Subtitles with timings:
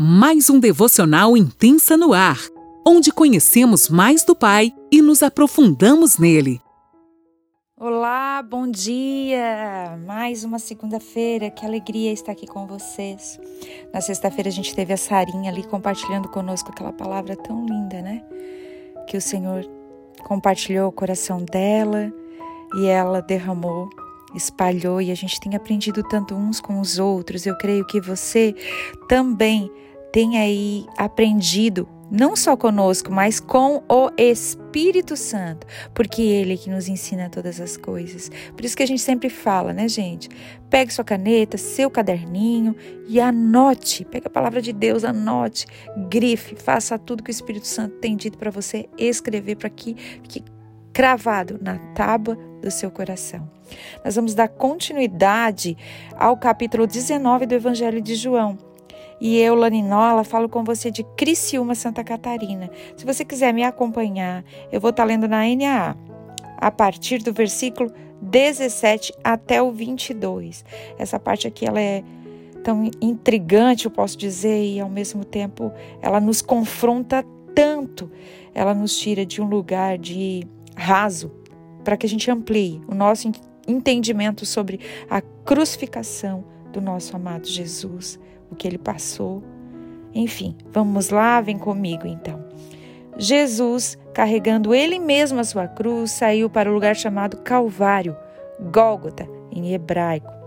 [0.00, 2.38] mais um devocional intensa no ar,
[2.86, 6.60] onde conhecemos mais do Pai e nos aprofundamos nele.
[7.76, 9.98] Olá, bom dia!
[10.06, 13.40] Mais uma segunda-feira, que alegria estar aqui com vocês.
[13.92, 18.22] Na sexta-feira a gente teve a Sarinha ali compartilhando conosco aquela palavra tão linda, né?
[19.08, 19.68] Que o Senhor
[20.28, 22.12] compartilhou o coração dela
[22.76, 23.90] e ela derramou
[24.34, 27.46] espalhou e a gente tem aprendido tanto uns com os outros.
[27.46, 28.54] Eu creio que você
[29.08, 29.70] também
[30.12, 36.70] tem aí aprendido não só conosco, mas com o Espírito Santo, porque ele é que
[36.70, 38.30] nos ensina todas as coisas.
[38.56, 40.28] Por isso que a gente sempre fala, né, gente?
[40.70, 42.74] Pegue sua caneta, seu caderninho
[43.06, 44.04] e anote.
[44.04, 45.66] Pegue a palavra de Deus, anote,
[46.08, 50.42] grife, faça tudo que o Espírito Santo tem dito para você escrever para que fique
[50.92, 53.48] cravado na tábua do seu coração.
[54.04, 55.76] Nós vamos dar continuidade
[56.16, 58.67] ao capítulo 19 do Evangelho de João.
[59.20, 62.70] E eu, Laninola, falo com você de Criciúma, Santa Catarina.
[62.96, 65.96] Se você quiser me acompanhar, eu vou estar lendo na NAA,
[66.56, 67.90] a partir do versículo
[68.22, 70.64] 17 até o 22.
[70.98, 72.02] Essa parte aqui ela é
[72.62, 77.24] tão intrigante, eu posso dizer, e ao mesmo tempo ela nos confronta
[77.54, 78.10] tanto.
[78.54, 80.46] Ela nos tira de um lugar de
[80.76, 81.32] raso
[81.82, 83.30] para que a gente amplie o nosso
[83.66, 88.18] entendimento sobre a crucificação do nosso amado Jesus
[88.50, 89.42] o que ele passou.
[90.14, 92.44] Enfim, vamos lá, vem comigo então.
[93.16, 98.16] Jesus, carregando ele mesmo a sua cruz, saiu para o lugar chamado Calvário,
[98.60, 100.38] Gólgota, em hebraico.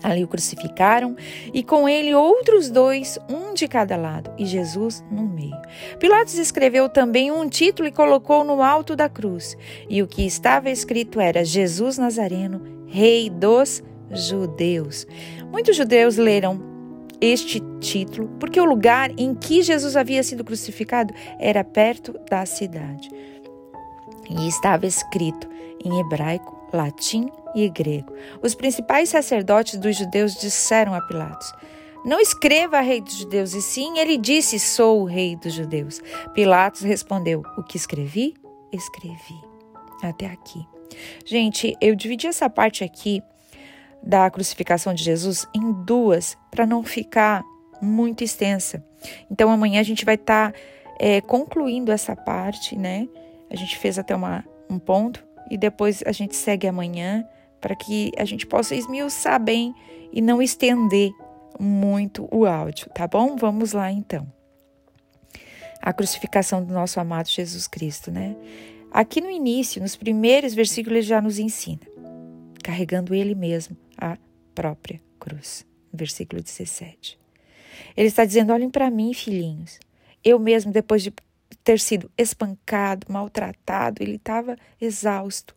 [0.00, 1.16] Ali o crucificaram
[1.52, 5.60] e com ele outros dois, um de cada lado, e Jesus no meio.
[5.98, 9.56] Pilatos escreveu também um título e colocou no alto da cruz.
[9.88, 15.04] E o que estava escrito era: Jesus Nazareno, Rei dos Judeus.
[15.50, 16.67] Muitos judeus leram
[17.20, 23.10] este título porque o lugar em que Jesus havia sido crucificado era perto da cidade.
[24.30, 25.48] E estava escrito
[25.84, 28.12] em hebraico, latim e grego.
[28.42, 31.52] Os principais sacerdotes dos judeus disseram a Pilatos:
[32.04, 36.00] Não escreva rei dos judeus, e sim ele disse: Sou o rei dos judeus.
[36.34, 38.34] Pilatos respondeu: O que escrevi?
[38.72, 39.40] Escrevi.
[40.02, 40.66] Até aqui.
[41.24, 43.22] Gente, eu dividi essa parte aqui
[44.02, 47.44] da crucificação de Jesus em duas, para não ficar
[47.80, 48.84] muito extensa.
[49.30, 50.58] Então amanhã a gente vai estar tá,
[50.98, 53.08] é, concluindo essa parte, né?
[53.50, 57.24] A gente fez até uma, um ponto e depois a gente segue amanhã
[57.60, 59.74] para que a gente possa esmiuçar bem
[60.12, 61.10] e não estender
[61.58, 63.36] muito o áudio, tá bom?
[63.36, 64.26] Vamos lá então.
[65.80, 68.36] A crucificação do nosso amado Jesus Cristo, né?
[68.90, 71.80] Aqui no início, nos primeiros versículos, ele já nos ensina,
[72.62, 74.16] carregando ele mesmo a
[74.54, 75.66] própria cruz.
[75.92, 77.18] Versículo 17.
[77.96, 79.78] Ele está dizendo: olhem para mim, filhinhos.
[80.24, 81.12] Eu mesmo, depois de
[81.64, 85.54] ter sido espancado, maltratado, ele estava exausto.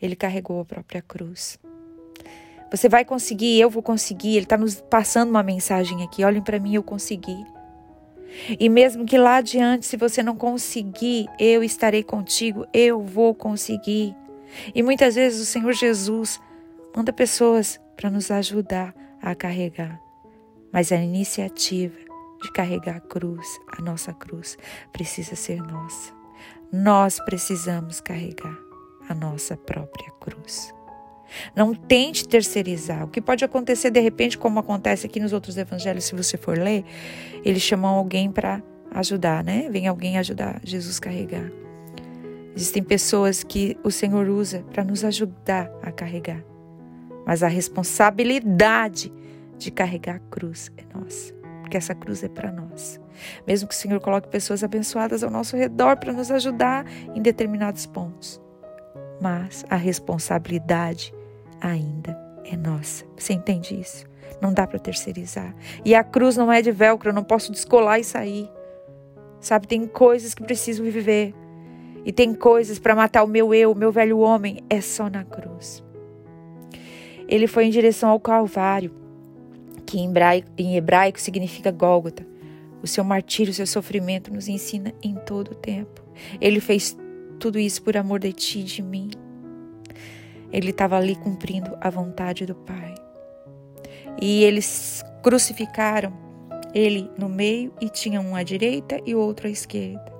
[0.00, 1.58] Ele carregou a própria cruz.
[2.70, 4.36] Você vai conseguir, eu vou conseguir.
[4.36, 6.24] Ele está nos passando uma mensagem aqui.
[6.24, 7.44] Olhem para mim, eu consegui.
[8.58, 14.14] E mesmo que lá adiante, se você não conseguir, eu estarei contigo, eu vou conseguir.
[14.74, 16.40] E muitas vezes o Senhor Jesus
[16.96, 20.00] Manda pessoas para nos ajudar a carregar.
[20.72, 21.94] Mas a iniciativa
[22.42, 23.46] de carregar a cruz,
[23.76, 24.56] a nossa cruz,
[24.94, 26.14] precisa ser nossa.
[26.72, 28.56] Nós precisamos carregar
[29.10, 30.74] a nossa própria cruz.
[31.54, 33.04] Não tente terceirizar.
[33.04, 36.56] O que pode acontecer de repente, como acontece aqui nos outros evangelhos, se você for
[36.56, 36.82] ler,
[37.44, 39.68] eles chamam alguém para ajudar, né?
[39.68, 41.52] Vem alguém ajudar Jesus carregar.
[42.56, 46.42] Existem pessoas que o Senhor usa para nos ajudar a carregar
[47.26, 49.12] mas a responsabilidade
[49.58, 53.00] de carregar a cruz é nossa, porque essa cruz é para nós.
[53.46, 57.84] Mesmo que o Senhor coloque pessoas abençoadas ao nosso redor para nos ajudar em determinados
[57.84, 58.40] pontos,
[59.20, 61.12] mas a responsabilidade
[61.60, 63.04] ainda é nossa.
[63.16, 64.06] Você entende isso?
[64.40, 65.54] Não dá para terceirizar.
[65.84, 68.48] E a cruz não é de velcro, eu não posso descolar e sair.
[69.40, 71.34] Sabe, tem coisas que preciso viver.
[72.04, 75.24] E tem coisas para matar o meu eu, o meu velho homem, é só na
[75.24, 75.85] cruz.
[77.28, 78.92] Ele foi em direção ao Calvário,
[79.84, 82.26] que em hebraico, em hebraico significa Gólgota.
[82.82, 86.02] O seu martírio, o seu sofrimento nos ensina em todo o tempo.
[86.40, 86.96] Ele fez
[87.38, 89.10] tudo isso por amor de ti e de mim.
[90.52, 92.94] Ele estava ali cumprindo a vontade do Pai.
[94.20, 96.12] E eles crucificaram
[96.72, 100.15] ele no meio e tinha um à direita e outro à esquerda.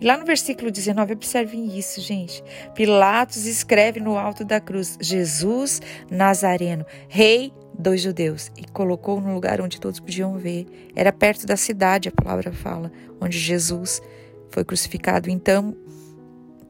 [0.00, 2.42] E lá no versículo 19, observem isso, gente.
[2.74, 5.80] Pilatos escreve no alto da cruz: Jesus
[6.10, 10.66] Nazareno, Rei dos judeus e colocou no lugar onde todos podiam ver.
[10.94, 12.90] Era perto da cidade, a palavra fala,
[13.20, 14.00] onde Jesus
[14.50, 15.28] foi crucificado.
[15.28, 15.76] Então,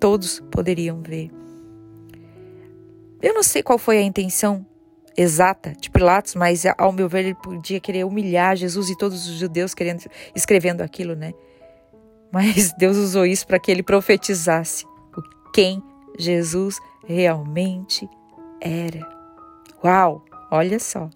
[0.00, 1.30] todos poderiam ver.
[3.22, 4.66] Eu não sei qual foi a intenção
[5.16, 9.36] exata de Pilatos, mas ao meu ver ele podia querer humilhar Jesus e todos os
[9.36, 10.04] judeus querendo
[10.34, 11.32] escrevendo aquilo, né?
[12.34, 14.84] Mas Deus usou isso para que ele profetizasse
[15.54, 15.80] quem
[16.18, 18.10] Jesus realmente
[18.60, 19.08] era.
[19.84, 21.08] Uau, olha só.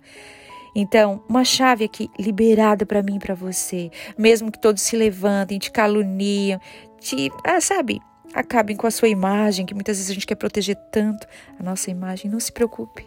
[0.77, 5.59] Então, uma chave aqui liberada para mim e para você, mesmo que todos se levantem,
[5.59, 6.61] te caluniam,
[7.01, 8.01] te, ah, sabe,
[8.33, 11.27] acabem com a sua imagem, que muitas vezes a gente quer proteger tanto
[11.59, 13.05] a nossa imagem, não se preocupe.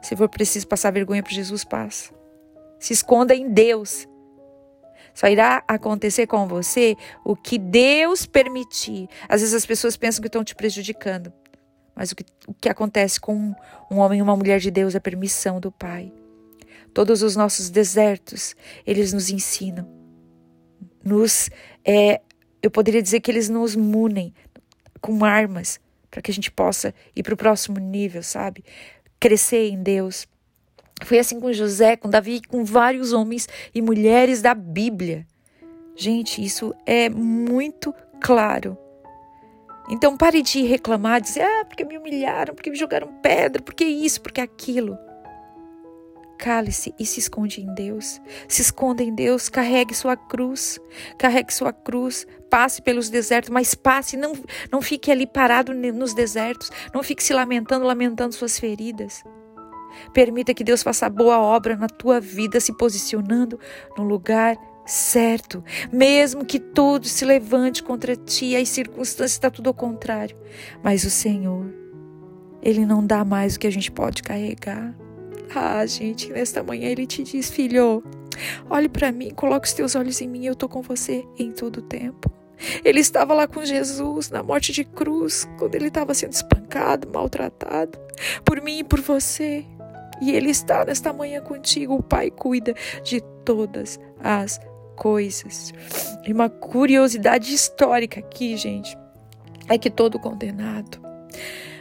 [0.00, 2.10] Se for preciso passar vergonha para Jesus, passa.
[2.78, 4.08] Se esconda em Deus.
[5.14, 9.08] Só irá acontecer com você o que Deus permitir.
[9.28, 11.32] Às vezes as pessoas pensam que estão te prejudicando.
[11.94, 13.54] Mas o que, o que acontece com
[13.90, 16.12] um homem e uma mulher de Deus é permissão do Pai.
[16.94, 18.54] Todos os nossos desertos,
[18.86, 19.88] eles nos ensinam.
[21.04, 21.50] Nos,
[21.84, 22.20] é,
[22.62, 24.32] eu poderia dizer que eles nos munem
[25.00, 25.80] com armas
[26.10, 28.64] para que a gente possa ir para o próximo nível, sabe?
[29.18, 30.26] Crescer em Deus.
[31.04, 35.26] Foi assim com José, com Davi, com vários homens e mulheres da Bíblia.
[35.94, 38.78] Gente, isso é muito claro.
[39.88, 44.20] Então pare de reclamar, dizer, ah, porque me humilharam, porque me jogaram pedra, porque isso,
[44.20, 44.96] porque aquilo.
[46.38, 48.20] Cale-se e se esconde em Deus.
[48.48, 50.80] Se esconda em Deus, carregue sua cruz.
[51.16, 52.26] Carregue sua cruz.
[52.50, 54.32] Passe pelos desertos, mas passe, não,
[54.70, 56.70] não fique ali parado nos desertos.
[56.92, 59.22] Não fique se lamentando, lamentando suas feridas.
[60.12, 63.58] Permita que Deus faça boa obra na tua vida, se posicionando
[63.96, 65.62] no lugar certo,
[65.92, 70.36] mesmo que tudo se levante contra ti, as circunstâncias está tudo ao contrário,
[70.82, 71.66] mas o Senhor,
[72.60, 74.94] ele não dá mais o que a gente pode carregar.
[75.54, 78.02] Ah, gente, nesta manhã ele te diz, filho,
[78.68, 81.78] olhe para mim, coloque os teus olhos em mim, eu tô com você em todo
[81.78, 82.30] o tempo.
[82.84, 87.98] Ele estava lá com Jesus na morte de cruz, quando ele estava sendo espancado, maltratado,
[88.44, 89.64] por mim e por você.
[90.22, 91.96] E Ele está nesta manhã contigo.
[91.96, 94.60] O Pai cuida de todas as
[94.94, 95.74] coisas.
[96.24, 98.96] E uma curiosidade histórica aqui, gente,
[99.68, 101.00] é que todo condenado,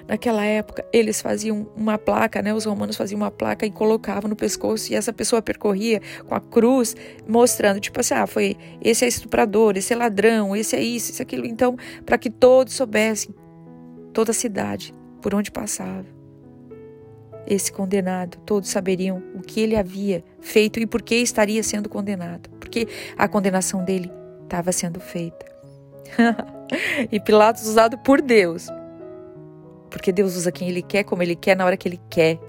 [0.08, 2.52] naquela época, eles faziam uma placa, né?
[2.52, 6.42] Os romanos faziam uma placa e colocavam no pescoço e essa pessoa percorria com a
[6.42, 6.96] cruz,
[7.28, 11.22] mostrando, tipo assim, ah, foi esse é estuprador, esse é ladrão, esse é isso, esse
[11.22, 11.46] é aquilo.
[11.46, 11.78] Então,
[12.08, 13.36] para que todos soubessem,
[14.12, 16.21] toda a cidade, por onde passava.
[17.48, 22.50] Esse condenado, todos saberiam o que ele havia feito e por que estaria sendo condenado
[22.72, 24.10] porque a condenação dele
[24.46, 25.46] estava sendo feita.
[27.12, 28.68] e Pilatos usado por Deus.
[29.90, 32.40] Porque Deus usa quem ele quer, como ele quer, na hora que ele quer.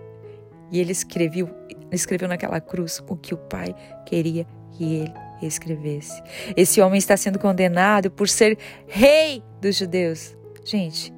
[0.70, 1.50] E ele escreveu,
[1.90, 3.74] escreveu naquela cruz o que o Pai
[4.06, 5.12] queria que ele
[5.42, 6.22] escrevesse.
[6.56, 8.56] Esse homem está sendo condenado por ser
[8.86, 10.36] rei dos judeus.
[10.64, 11.12] Gente,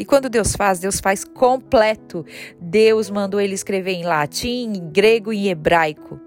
[0.00, 2.24] e quando Deus faz, Deus faz completo.
[2.58, 6.18] Deus mandou ele escrever em latim, em grego e em hebraico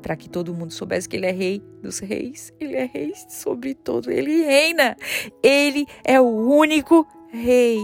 [0.00, 3.74] para que todo mundo soubesse que ele é rei dos reis, ele é rei sobre
[3.74, 4.96] todo, ele reina.
[5.42, 7.80] Ele é o único rei.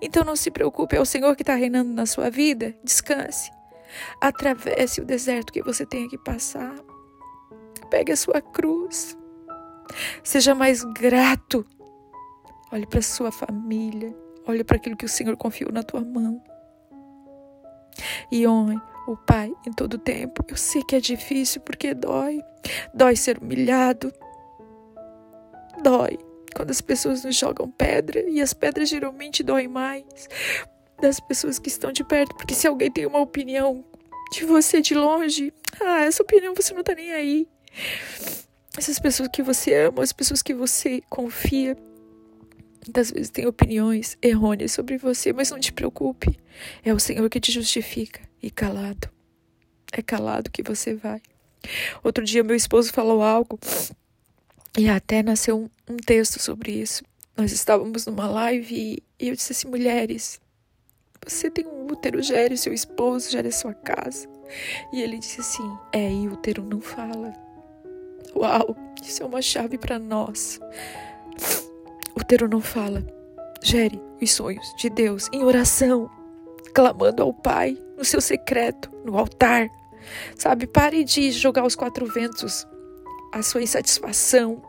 [0.00, 2.76] Então não se preocupe, é o Senhor que está reinando na sua vida.
[2.84, 3.50] Descanse.
[4.20, 6.74] Atravesse o deserto que você tenha que passar.
[7.88, 9.16] Pegue a sua cruz.
[10.22, 11.64] Seja mais grato.
[12.70, 14.14] Olhe para sua família.
[14.50, 16.42] Olhe para aquilo que o Senhor confiou na tua mão.
[18.30, 20.44] E honre o Pai em todo tempo.
[20.48, 22.42] Eu sei que é difícil porque dói.
[22.92, 24.12] Dói ser humilhado.
[25.82, 26.18] Dói
[26.54, 30.04] quando as pessoas nos jogam pedra e as pedras geralmente doem mais
[31.00, 33.84] das pessoas que estão de perto, porque se alguém tem uma opinião
[34.32, 37.48] de você de longe, ah, essa opinião você não tá nem aí.
[38.76, 41.76] Essas pessoas que você ama, as pessoas que você confia,
[42.86, 46.38] muitas vezes têm opiniões errôneas sobre você, mas não te preocupe.
[46.84, 49.08] É o Senhor que te justifica e calado.
[49.92, 51.20] É calado que você vai.
[52.02, 53.58] Outro dia, meu esposo falou algo
[54.78, 57.04] e até nasceu um, um texto sobre isso.
[57.36, 60.40] Nós estávamos numa live e eu disse assim: mulheres,
[61.24, 64.28] você tem um útero, gere seu esposo, gere sua casa.
[64.92, 67.32] E ele disse assim: é, e útero não fala.
[68.34, 70.60] Uau, isso é uma chave para nós.
[72.20, 73.04] O não fala.
[73.62, 76.10] Gere os sonhos de Deus em oração,
[76.74, 79.68] clamando ao Pai no seu secreto, no altar.
[80.36, 82.66] Sabe, pare de jogar os quatro ventos
[83.32, 84.62] a sua insatisfação.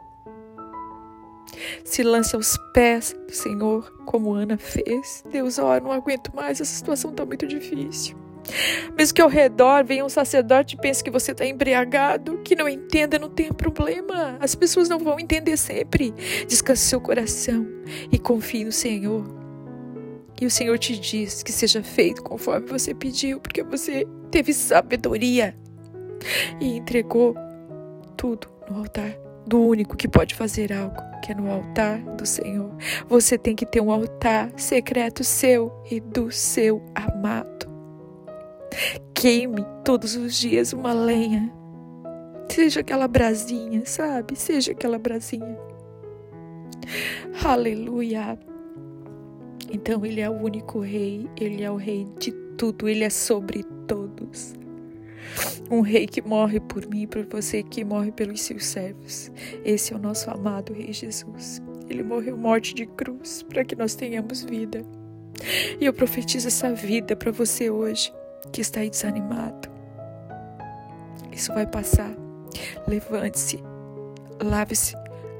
[1.83, 5.23] Se lance aos pés do Senhor, como Ana fez.
[5.29, 8.20] Deus, ó, oh, não aguento mais, essa situação está muito difícil.
[8.97, 12.67] Mesmo que ao redor venha um sacerdote e pense que você está embriagado, que não
[12.67, 14.37] entenda, não tem problema.
[14.39, 16.13] As pessoas não vão entender sempre.
[16.47, 17.65] Descanse seu coração
[18.11, 19.25] e confie no Senhor.
[20.41, 25.55] E o Senhor te diz que seja feito conforme você pediu, porque você teve sabedoria
[26.59, 27.35] e entregou
[28.17, 32.71] tudo no altar do único que pode fazer algo, que é no altar do Senhor.
[33.07, 37.70] Você tem que ter um altar secreto seu e do seu amado.
[39.13, 41.51] Queime todos os dias uma lenha.
[42.49, 44.35] Seja aquela brasinha, sabe?
[44.35, 45.57] Seja aquela brasinha.
[47.43, 48.37] Aleluia.
[49.71, 53.63] Então ele é o único rei, ele é o rei de tudo, ele é sobre
[53.87, 54.53] todos.
[55.69, 59.31] Um rei que morre por mim por você, que morre pelos seus servos.
[59.63, 61.61] Esse é o nosso amado Rei Jesus.
[61.89, 64.83] Ele morreu morte de cruz para que nós tenhamos vida.
[65.79, 68.11] E eu profetizo essa vida para você hoje
[68.51, 69.69] que está aí desanimado.
[71.31, 72.11] Isso vai passar.
[72.87, 73.63] Levante-se,
[74.43, 74.95] lave-se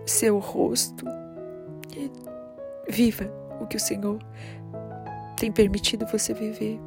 [0.06, 1.06] seu rosto
[1.96, 2.12] e
[2.90, 4.20] viva o que o Senhor
[5.38, 6.80] tem permitido você viver.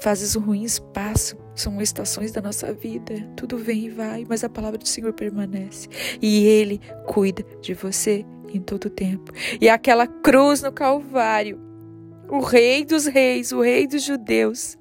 [0.00, 3.14] Fases ruins passam, são estações da nossa vida.
[3.36, 5.88] Tudo vem e vai, mas a palavra do Senhor permanece.
[6.20, 9.32] E Ele cuida de você em todo tempo.
[9.60, 11.60] E aquela cruz no Calvário,
[12.28, 14.77] o Rei dos Reis, o Rei dos Judeus,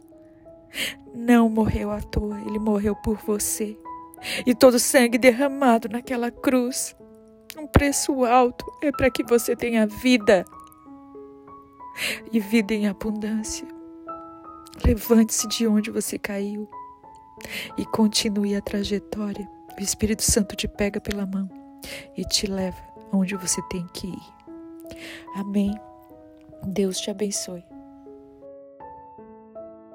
[1.13, 3.77] não morreu à toa, ele morreu por você.
[4.46, 6.96] E todo o sangue derramado naquela cruz,
[7.57, 10.46] um preço alto, é para que você tenha vida
[12.31, 13.67] e vida em abundância.
[14.86, 16.69] Levante-se de onde você caiu
[17.77, 19.48] e continue a trajetória.
[19.77, 21.50] O Espírito Santo te pega pela mão
[22.15, 22.77] e te leva
[23.12, 24.38] onde você tem que ir.
[25.36, 25.74] Amém.
[26.63, 27.76] Deus te abençoe.